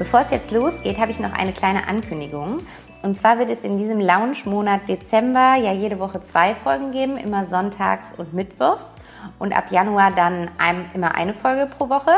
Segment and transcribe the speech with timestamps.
[0.00, 2.60] Bevor es jetzt losgeht, habe ich noch eine kleine Ankündigung.
[3.02, 7.44] Und zwar wird es in diesem Lounge-Monat Dezember ja jede Woche zwei Folgen geben, immer
[7.44, 8.96] sonntags und mittwochs.
[9.38, 12.12] Und ab Januar dann ein, immer eine Folge pro Woche.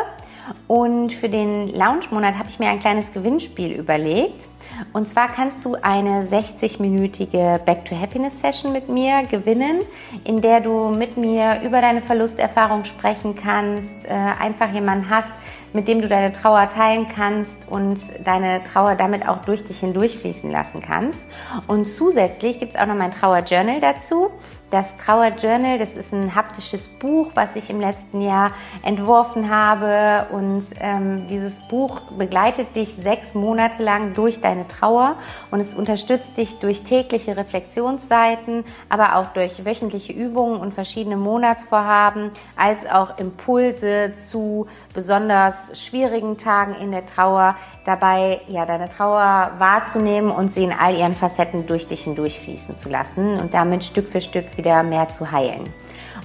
[0.67, 4.49] Und für den Lounge-Monat habe ich mir ein kleines Gewinnspiel überlegt.
[4.93, 9.81] Und zwar kannst du eine 60-minütige Back to Happiness Session mit mir gewinnen,
[10.25, 15.33] in der du mit mir über deine Verlusterfahrung sprechen kannst, äh, einfach jemanden hast,
[15.73, 20.51] mit dem du deine Trauer teilen kannst und deine Trauer damit auch durch dich hindurchfließen
[20.51, 21.25] lassen kannst.
[21.67, 24.31] Und zusätzlich gibt es auch noch mein Trauer-Journal dazu.
[24.73, 30.25] Das Trauer Journal, das ist ein haptisches Buch, was ich im letzten Jahr entworfen habe.
[30.33, 35.17] Und ähm, dieses Buch begleitet dich sechs Monate lang durch deine Trauer
[35.51, 42.31] und es unterstützt dich durch tägliche Reflexionsseiten, aber auch durch wöchentliche Übungen und verschiedene Monatsvorhaben,
[42.57, 50.31] als auch Impulse zu besonders schwierigen Tagen in der Trauer, dabei ja deine Trauer wahrzunehmen
[50.31, 54.23] und sie in all ihren Facetten durch dich hindurchfließen zu lassen und damit Stück für
[54.23, 55.73] Stück wieder mehr zu heilen.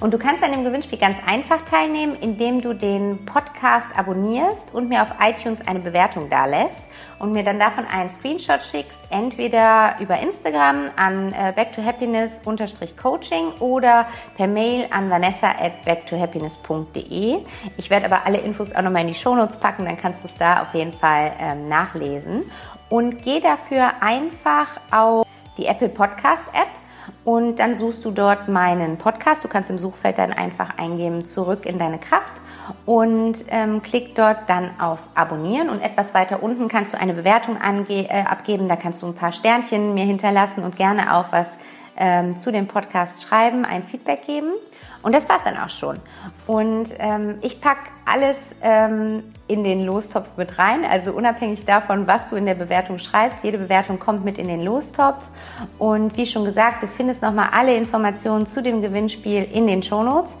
[0.00, 4.88] Und du kannst an dem Gewinnspiel ganz einfach teilnehmen, indem du den Podcast abonnierst und
[4.88, 6.82] mir auf iTunes eine Bewertung dalässt
[7.18, 14.06] und mir dann davon einen Screenshot schickst, entweder über Instagram an äh, backtohappiness-coaching oder
[14.36, 17.38] per Mail an vanessa at backtohappiness.de.
[17.76, 20.34] Ich werde aber alle Infos auch nochmal in die Shownotes packen, dann kannst du es
[20.36, 22.48] da auf jeden Fall ähm, nachlesen.
[22.88, 25.26] Und geh dafür einfach auf
[25.58, 26.68] die Apple Podcast App
[27.28, 29.44] und dann suchst du dort meinen Podcast.
[29.44, 32.32] Du kannst im Suchfeld dann einfach eingeben, zurück in deine Kraft
[32.86, 37.58] und ähm, klick dort dann auf Abonnieren und etwas weiter unten kannst du eine Bewertung
[37.90, 38.66] äh, abgeben.
[38.66, 41.58] Da kannst du ein paar Sternchen mir hinterlassen und gerne auch was
[41.98, 44.52] ähm, zu dem Podcast schreiben, ein Feedback geben.
[45.02, 46.00] Und das war's dann auch schon.
[46.46, 50.84] Und ähm, ich pack alles ähm, in den Lostopf mit rein.
[50.84, 54.64] Also unabhängig davon, was du in der Bewertung schreibst, jede Bewertung kommt mit in den
[54.64, 55.24] Lostopf.
[55.78, 60.38] Und wie schon gesagt, du findest nochmal alle Informationen zu dem Gewinnspiel in den Shownotes.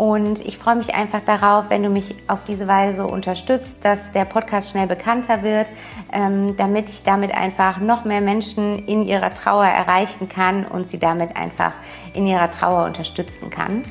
[0.00, 4.24] Und ich freue mich einfach darauf, wenn du mich auf diese Weise unterstützt, dass der
[4.24, 5.66] Podcast schnell bekannter wird,
[6.10, 10.98] ähm, damit ich damit einfach noch mehr Menschen in ihrer Trauer erreichen kann und sie
[10.98, 11.74] damit einfach
[12.14, 13.82] in ihrer Trauer unterstützen kann.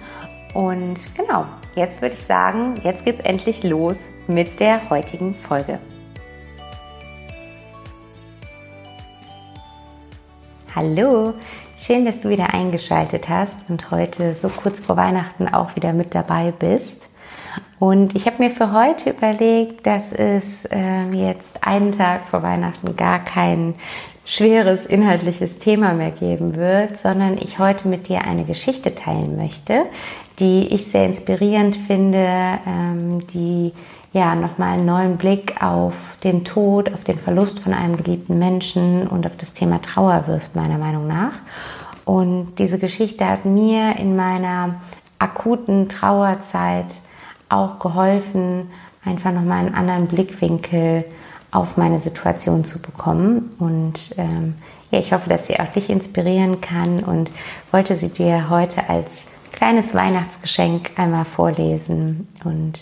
[0.55, 5.77] Und genau, jetzt würde ich sagen, jetzt geht's endlich los mit der heutigen Folge.
[10.75, 11.35] Hallo,
[11.79, 16.13] schön, dass du wieder eingeschaltet hast und heute so kurz vor Weihnachten auch wieder mit
[16.13, 17.09] dabei bist.
[17.79, 22.97] Und ich habe mir für heute überlegt, dass es äh, jetzt einen Tag vor Weihnachten
[22.97, 23.75] gar kein
[24.25, 29.85] schweres inhaltliches Thema mehr geben wird, sondern ich heute mit dir eine Geschichte teilen möchte,
[30.39, 32.28] die ich sehr inspirierend finde,
[32.68, 33.72] ähm, die
[34.13, 35.93] ja nochmal einen neuen Blick auf
[36.23, 40.55] den Tod, auf den Verlust von einem geliebten Menschen und auf das Thema Trauer wirft,
[40.55, 41.33] meiner Meinung nach.
[42.05, 44.75] Und diese Geschichte hat mir in meiner
[45.19, 46.95] akuten Trauerzeit
[47.49, 48.69] auch geholfen,
[49.06, 51.05] einfach nochmal einen anderen Blickwinkel
[51.51, 53.51] auf meine Situation zu bekommen.
[53.59, 54.55] Und ähm,
[54.91, 57.29] ja, ich hoffe, dass sie auch dich inspirieren kann und
[57.71, 62.27] wollte sie dir heute als kleines Weihnachtsgeschenk einmal vorlesen.
[62.44, 62.79] Und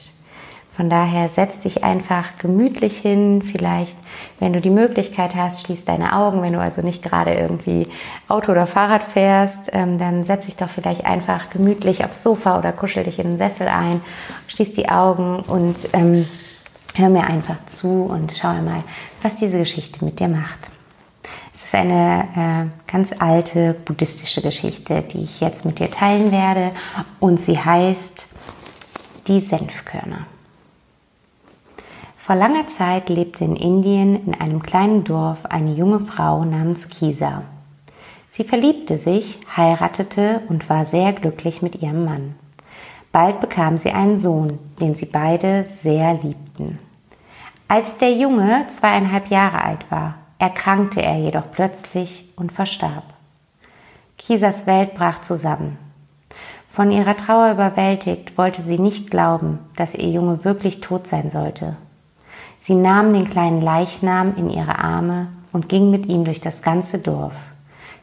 [0.77, 3.41] von daher setz dich einfach gemütlich hin.
[3.41, 3.97] Vielleicht,
[4.39, 6.43] wenn du die Möglichkeit hast, schließ deine Augen.
[6.43, 7.87] Wenn du also nicht gerade irgendwie
[8.27, 12.71] Auto oder Fahrrad fährst, ähm, dann setz dich doch vielleicht einfach gemütlich aufs Sofa oder
[12.73, 14.01] kuschel dich in den Sessel ein,
[14.45, 16.27] schließ die Augen und ähm,
[16.93, 18.83] hör mir einfach zu und schau mal,
[19.23, 20.69] was diese Geschichte mit dir macht.
[21.55, 26.69] Es ist eine äh, ganz alte buddhistische Geschichte, die ich jetzt mit dir teilen werde
[27.19, 28.27] und sie heißt
[29.25, 30.27] Die Senfkörner.
[32.27, 37.43] Vor langer Zeit lebte in Indien in einem kleinen Dorf eine junge Frau namens Kisa.
[38.27, 42.35] Sie verliebte sich, heiratete und war sehr glücklich mit ihrem Mann.
[43.13, 46.79] Bald bekam sie einen Sohn, den sie beide sehr liebten.
[47.69, 53.05] Als der Junge zweieinhalb Jahre alt war, erkrankte er jedoch plötzlich und verstarb.
[54.17, 55.77] Kisas Welt brach zusammen.
[56.67, 61.77] Von ihrer Trauer überwältigt, wollte sie nicht glauben, dass ihr Junge wirklich tot sein sollte.
[62.57, 66.99] Sie nahm den kleinen Leichnam in ihre Arme und ging mit ihm durch das ganze
[66.99, 67.35] Dorf.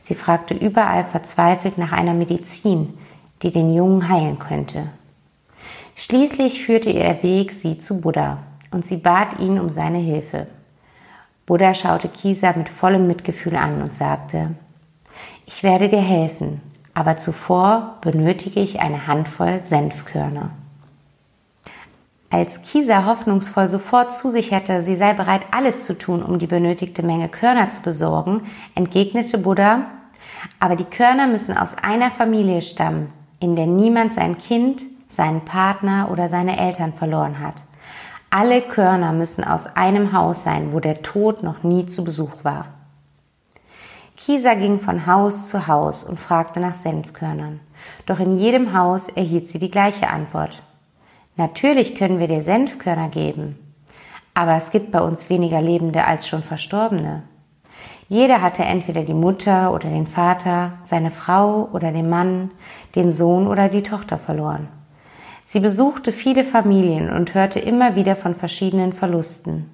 [0.03, 2.99] Sie fragte überall verzweifelt nach einer Medizin,
[3.43, 4.89] die den Jungen heilen könnte.
[5.97, 8.39] Schließlich führte ihr Weg sie zu Buddha
[8.71, 10.47] und sie bat ihn um seine Hilfe.
[11.47, 14.55] Buddha schaute Kisa mit vollem Mitgefühl an und sagte,
[15.47, 16.61] ich werde dir helfen,
[16.95, 20.51] aber zuvor benötige ich eine Handvoll Senfkörner.
[22.35, 27.29] Als Kisa hoffnungsvoll sofort zusicherte, sie sei bereit, alles zu tun, um die benötigte Menge
[27.29, 28.43] Körner zu besorgen,
[28.75, 29.83] entgegnete Buddha,
[30.59, 36.09] aber die Körner müssen aus einer Familie stammen, in der niemand sein Kind, seinen Partner
[36.11, 37.55] oder seine Eltern verloren hat.
[38.31, 42.67] Alle Körner müssen aus einem Haus sein, wo der Tod noch nie zu Besuch war.
[44.17, 47.61] Kisa ging von Haus zu Haus und fragte nach Senfkörnern.
[48.07, 50.61] Doch in jedem Haus erhielt sie die gleiche Antwort.
[51.37, 53.59] Natürlich können wir dir Senfkörner geben,
[54.35, 57.25] aber es gibt bei uns weniger Lebende als schon Verstorbene.
[58.09, 62.53] Jeder hatte entweder die Mutter oder den Vater, seine Frau oder den Mann,
[62.95, 64.69] den Sohn oder die Tochter verloren.
[65.45, 69.69] Sie besuchte viele Familien und hörte immer wieder von verschiedenen Verlusten.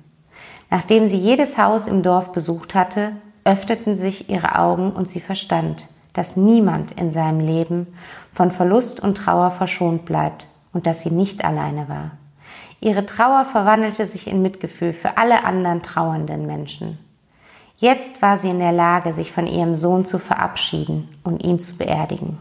[0.71, 3.13] Nachdem sie jedes Haus im Dorf besucht hatte,
[3.45, 7.89] öffneten sich ihre Augen und sie verstand, dass niemand in seinem Leben
[8.33, 12.13] von Verlust und Trauer verschont bleibt und dass sie nicht alleine war.
[12.81, 16.99] Ihre Trauer verwandelte sich in Mitgefühl für alle anderen trauernden Menschen.
[17.77, 21.79] Jetzt war sie in der Lage, sich von ihrem Sohn zu verabschieden und ihn zu
[21.79, 22.39] beerdigen.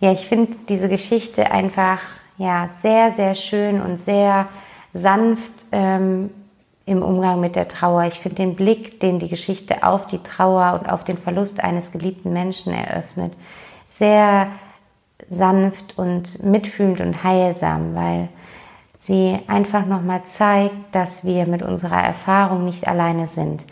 [0.00, 1.98] Ja, ich finde diese Geschichte einfach
[2.36, 4.48] ja sehr, sehr schön und sehr
[4.92, 6.30] sanft ähm,
[6.86, 8.04] im Umgang mit der Trauer.
[8.04, 11.92] Ich finde den Blick, den die Geschichte auf die Trauer und auf den Verlust eines
[11.92, 13.32] geliebten Menschen eröffnet,
[13.88, 14.48] sehr
[15.30, 18.28] sanft und mitfühlend und heilsam, weil
[18.98, 23.64] sie einfach nochmal zeigt, dass wir mit unserer Erfahrung nicht alleine sind.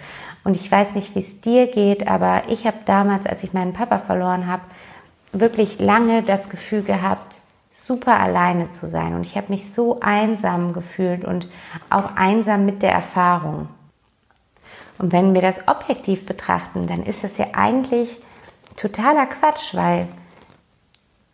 [0.45, 3.73] Und ich weiß nicht, wie es dir geht, aber ich habe damals, als ich meinen
[3.73, 4.63] Papa verloren habe,
[5.33, 7.37] wirklich lange das Gefühl gehabt,
[7.73, 9.15] super alleine zu sein.
[9.15, 11.49] Und ich habe mich so einsam gefühlt und
[11.91, 13.69] auch einsam mit der Erfahrung.
[14.99, 18.19] Und wenn wir das objektiv betrachten, dann ist das ja eigentlich
[18.77, 20.07] totaler Quatsch, weil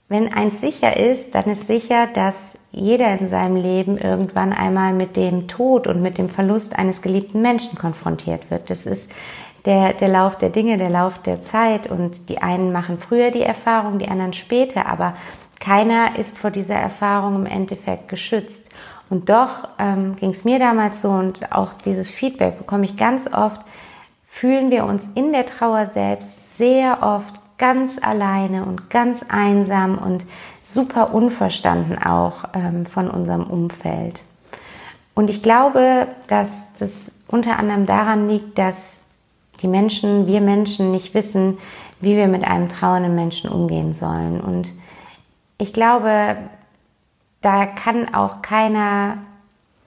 [0.09, 2.35] wenn eins sicher ist, dann ist sicher, dass
[2.71, 7.43] jeder in seinem Leben irgendwann einmal mit dem Tod und mit dem Verlust eines geliebten
[7.43, 8.71] Menschen konfrontiert wird.
[8.71, 9.11] Das ist
[9.65, 13.43] der, der Lauf der Dinge, der Lauf der Zeit und die einen machen früher die
[13.43, 15.15] Erfahrung, die anderen später, aber
[15.61, 18.65] keiner ist vor dieser Erfahrung im Endeffekt geschützt.
[19.11, 23.33] Und doch ähm, ging es mir damals so und auch dieses Feedback bekomme ich ganz
[23.33, 23.61] oft,
[24.27, 30.25] fühlen wir uns in der Trauer selbst sehr oft ganz alleine und ganz einsam und
[30.65, 34.21] super unverstanden auch ähm, von unserem Umfeld.
[35.15, 39.01] Und ich glaube, dass das unter anderem daran liegt, dass
[39.61, 41.59] die Menschen, wir Menschen nicht wissen,
[42.01, 44.41] wie wir mit einem trauernden Menschen umgehen sollen.
[44.41, 44.73] Und
[45.59, 46.37] ich glaube,
[47.41, 49.19] da kann auch keiner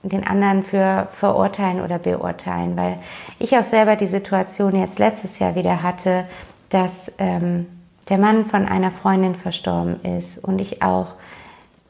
[0.02, 2.98] den anderen für verurteilen oder beurteilen, weil
[3.38, 6.26] ich auch selber die Situation jetzt letztes Jahr wieder hatte,
[6.72, 7.66] dass ähm,
[8.08, 11.14] der Mann von einer Freundin verstorben ist und ich auch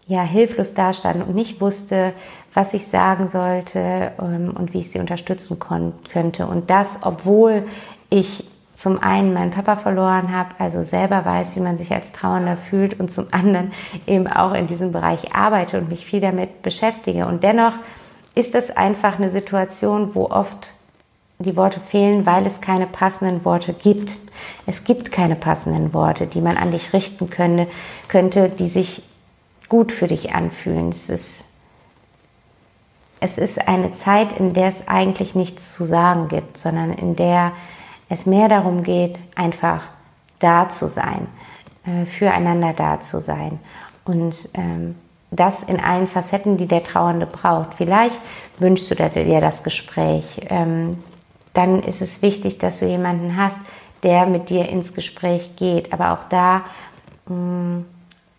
[0.06, 2.12] ja hilflos dastand und nicht wusste,
[2.52, 5.58] was ich sagen sollte ähm, und wie ich sie unterstützen
[6.12, 6.46] könnte.
[6.46, 7.64] Und das, obwohl
[8.10, 12.56] ich zum einen meinen Papa verloren habe, also selber weiß, wie man sich als Trauernder
[12.56, 13.70] fühlt und zum anderen
[14.08, 17.26] eben auch in diesem Bereich arbeite und mich viel damit beschäftige.
[17.26, 17.74] Und dennoch
[18.34, 20.72] ist das einfach eine Situation, wo oft
[21.42, 24.16] die Worte fehlen, weil es keine passenden Worte gibt.
[24.66, 27.68] Es gibt keine passenden Worte, die man an dich richten könnte,
[28.08, 29.02] könnte die sich
[29.68, 30.90] gut für dich anfühlen.
[30.90, 31.44] Es ist,
[33.20, 37.52] es ist eine Zeit, in der es eigentlich nichts zu sagen gibt, sondern in der
[38.08, 39.82] es mehr darum geht, einfach
[40.38, 41.28] da zu sein,
[41.86, 43.58] äh, füreinander da zu sein.
[44.04, 44.96] Und ähm,
[45.32, 47.74] das in allen Facetten, die der Trauernde braucht.
[47.74, 48.16] Vielleicht
[48.58, 50.98] wünschst du dir das Gespräch, ähm,
[51.52, 53.58] dann ist es wichtig, dass du jemanden hast,
[54.02, 55.92] der mit dir ins Gespräch geht.
[55.92, 56.62] Aber auch da,
[57.28, 57.84] mh, mm,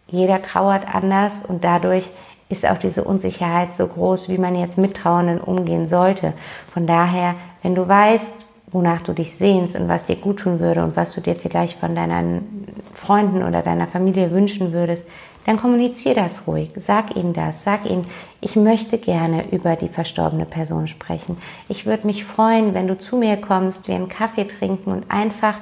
[0.08, 2.12] jeder trauert anders und dadurch
[2.50, 6.34] ist auch diese Unsicherheit so groß, wie man jetzt mit Trauernden umgehen sollte.
[6.72, 8.30] Von daher, wenn du weißt,
[8.72, 11.80] wonach du dich sehnst und was dir gut tun würde und was du dir vielleicht
[11.80, 15.08] von deinen Freunden oder deiner Familie wünschen würdest,
[15.46, 16.70] dann kommunizier das ruhig.
[16.78, 17.64] Sag ihnen das.
[17.64, 18.08] Sag ihnen,
[18.42, 21.38] ich möchte gerne über die verstorbene Person sprechen.
[21.68, 25.56] Ich würde mich freuen, wenn du zu mir kommst, wir einen Kaffee trinken und einfach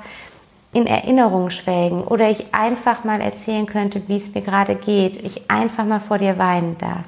[0.73, 5.25] in Erinnerung schwelgen oder ich einfach mal erzählen könnte, wie es mir gerade geht.
[5.25, 7.05] Ich einfach mal vor dir weinen darf.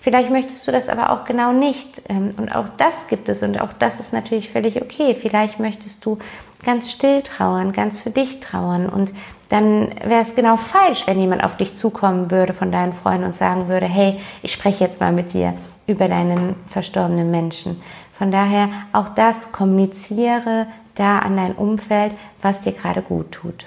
[0.00, 2.02] Vielleicht möchtest du das aber auch genau nicht.
[2.08, 5.14] Ähm, und auch das gibt es und auch das ist natürlich völlig okay.
[5.14, 6.18] Vielleicht möchtest du
[6.64, 8.88] ganz still trauern, ganz für dich trauern.
[8.88, 9.12] Und
[9.48, 13.34] dann wäre es genau falsch, wenn jemand auf dich zukommen würde von deinen Freunden und
[13.34, 15.54] sagen würde, hey, ich spreche jetzt mal mit dir
[15.86, 17.80] über deinen verstorbenen Menschen.
[18.18, 22.12] Von daher auch das kommuniziere da an dein Umfeld,
[22.42, 23.66] was dir gerade gut tut.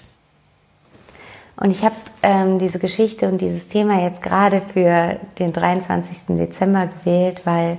[1.56, 6.36] Und ich habe ähm, diese Geschichte und dieses Thema jetzt gerade für den 23.
[6.38, 7.78] Dezember gewählt, weil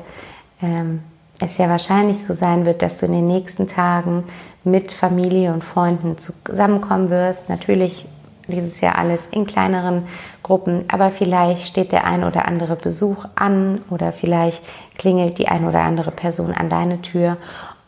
[0.62, 1.02] ähm,
[1.42, 4.24] es ja wahrscheinlich so sein wird, dass du in den nächsten Tagen
[4.64, 7.48] mit Familie und Freunden zusammenkommen wirst.
[7.48, 8.06] Natürlich
[8.48, 10.04] dieses Jahr alles in kleineren
[10.42, 14.62] Gruppen, aber vielleicht steht der ein oder andere Besuch an oder vielleicht
[14.98, 17.36] klingelt die ein oder andere Person an deine Tür.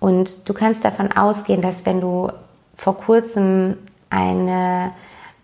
[0.01, 2.31] Und du kannst davon ausgehen, dass wenn du
[2.77, 3.77] vor kurzem
[4.11, 4.93] eine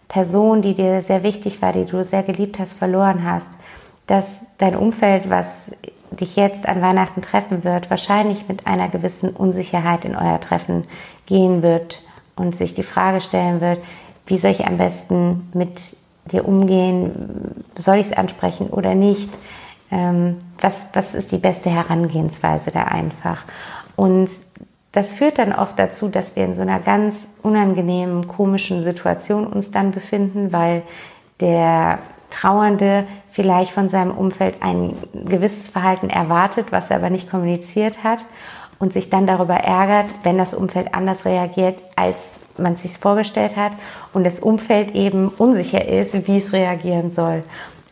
[0.08, 3.48] Person, die dir sehr wichtig war, die du sehr geliebt hast, verloren hast,
[4.06, 5.70] dass dein Umfeld, was
[6.12, 10.84] dich jetzt an Weihnachten treffen wird, wahrscheinlich mit einer gewissen Unsicherheit in euer Treffen
[11.26, 12.02] gehen wird
[12.36, 13.78] und sich die Frage stellen wird,
[14.26, 17.64] wie soll ich am besten mit dir umgehen?
[17.74, 19.28] Soll ich es ansprechen oder nicht?
[19.90, 23.44] Ähm, was, was ist die beste Herangehensweise da einfach?
[23.96, 24.30] Und
[24.92, 29.70] das führt dann oft dazu, dass wir in so einer ganz unangenehmen, komischen Situation uns
[29.70, 30.82] dann befinden, weil
[31.40, 31.98] der
[32.30, 38.20] Trauernde vielleicht von seinem Umfeld ein gewisses Verhalten erwartet, was er aber nicht kommuniziert hat
[38.78, 43.56] und sich dann darüber ärgert, wenn das Umfeld anders reagiert, als man es sich vorgestellt
[43.56, 43.72] hat
[44.12, 47.44] und das Umfeld eben unsicher ist, wie es reagieren soll.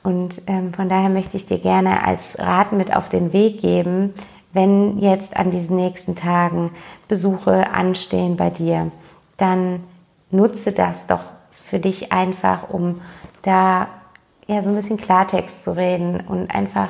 [0.02, 4.14] Und ähm, von daher möchte ich dir gerne als Rat mit auf den Weg geben,
[4.52, 6.70] wenn jetzt an diesen nächsten Tagen
[7.06, 8.90] Besuche anstehen bei dir,
[9.36, 9.84] dann
[10.30, 13.02] nutze das doch für dich einfach, um
[13.42, 13.88] da
[14.48, 16.88] ja so ein bisschen Klartext zu reden und einfach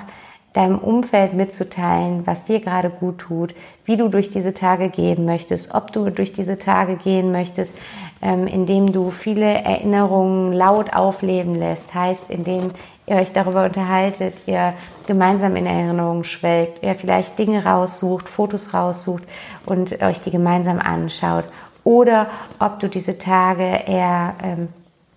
[0.54, 5.74] deinem Umfeld mitzuteilen, was dir gerade gut tut, wie du durch diese Tage gehen möchtest,
[5.74, 7.74] ob du durch diese Tage gehen möchtest,
[8.22, 12.70] ähm, indem du viele Erinnerungen laut aufleben lässt, heißt, indem
[13.06, 14.74] ihr euch darüber unterhaltet, ihr
[15.06, 19.24] gemeinsam in Erinnerungen schwelgt, ihr vielleicht Dinge raussucht, Fotos raussucht
[19.66, 21.44] und euch die gemeinsam anschaut.
[21.84, 22.26] Oder
[22.58, 24.68] ob du diese Tage eher ähm,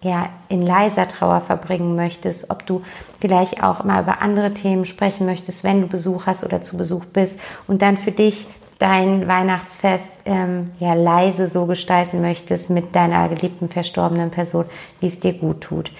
[0.04, 2.82] ja, in leiser Trauer verbringen möchtest, ob du
[3.20, 7.06] vielleicht auch mal über andere Themen sprechen möchtest, wenn du Besuch hast oder zu Besuch
[7.06, 8.48] bist und dann für dich
[8.80, 14.66] dein Weihnachtsfest ähm, ja leise so gestalten möchtest mit deiner geliebten verstorbenen Person,
[15.00, 15.92] wie es dir gut tut.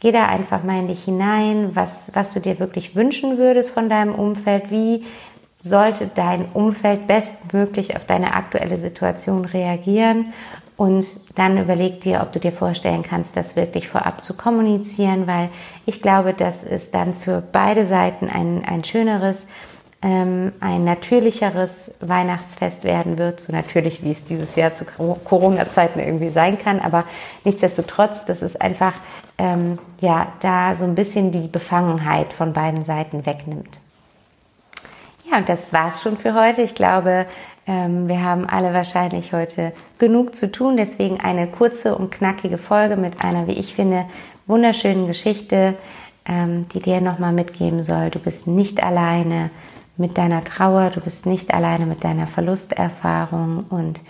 [0.00, 3.88] Geh da einfach mal in dich hinein, was, was du dir wirklich wünschen würdest von
[3.88, 5.06] deinem Umfeld, wie
[5.60, 10.34] sollte dein Umfeld bestmöglich auf deine aktuelle Situation reagieren
[10.76, 15.50] und dann überleg dir, ob du dir vorstellen kannst, das wirklich vorab zu kommunizieren, weil
[15.86, 19.46] ich glaube, dass es dann für beide Seiten ein, ein schöneres,
[20.02, 26.30] ähm, ein natürlicheres Weihnachtsfest werden wird, so natürlich wie es dieses Jahr zu Corona-Zeiten irgendwie
[26.30, 27.04] sein kann, aber
[27.44, 28.94] nichtsdestotrotz, das ist einfach
[29.38, 33.78] ähm, ja da so ein bisschen die Befangenheit von beiden Seiten wegnimmt.
[35.30, 36.62] Ja, und das war's schon für heute.
[36.62, 37.26] Ich glaube,
[37.66, 43.24] wir haben alle wahrscheinlich heute genug zu tun, deswegen eine kurze und knackige Folge mit
[43.24, 44.04] einer, wie ich finde,
[44.46, 45.74] wunderschönen Geschichte,
[46.26, 48.10] ähm, die dir nochmal mitgeben soll.
[48.10, 49.50] Du bist nicht alleine
[49.96, 53.64] mit deiner Trauer, du bist nicht alleine mit deiner Verlusterfahrung.
[53.70, 54.00] Und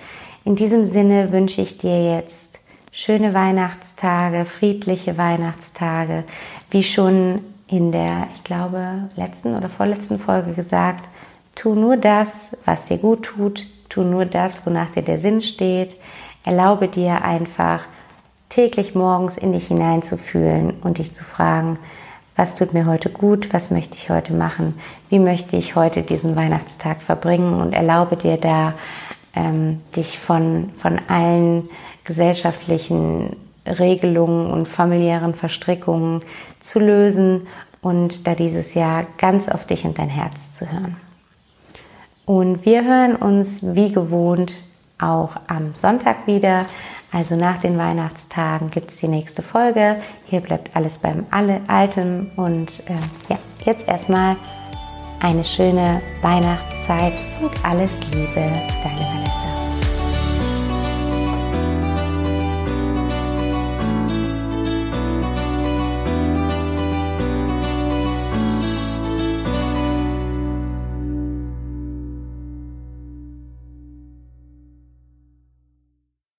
[0.45, 2.59] in diesem Sinne wünsche ich dir jetzt
[2.91, 6.25] schöne Weihnachtstage, friedliche Weihnachtstage,
[6.71, 11.05] wie schon in der, ich glaube, letzten oder vorletzten Folge gesagt,
[11.55, 15.97] tu nur das, was dir gut tut, tu nur das, wonach dir der Sinn steht.
[16.45, 17.85] Erlaube dir einfach
[18.49, 21.79] täglich morgens in dich hineinzufühlen und dich zu fragen,
[22.37, 24.75] was tut mir heute gut, was möchte ich heute machen,
[25.09, 28.75] wie möchte ich heute diesen Weihnachtstag verbringen und erlaube dir da,
[29.35, 31.69] ähm, dich von, von allen
[32.05, 36.21] gesellschaftlichen Regelungen und familiären Verstrickungen
[36.61, 37.47] zu lösen
[37.81, 40.97] und da dieses Jahr ganz auf dich und dein Herz zu hören.
[42.26, 44.54] Und wir hören uns wie gewohnt
[44.99, 46.66] auch am Sonntag wieder.
[47.12, 49.97] Also nach den Weihnachtstagen gibt es die nächste Folge.
[50.26, 52.31] Hier bleibt alles beim Alten.
[52.37, 52.95] Und äh,
[53.28, 54.37] ja, jetzt erstmal
[55.21, 59.44] eine schöne Weihnachtszeit und alles Liebe, deine Vanessa.